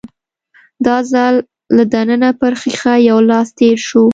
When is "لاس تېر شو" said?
3.29-4.05